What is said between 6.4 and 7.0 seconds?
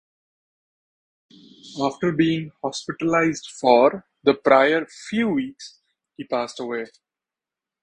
away.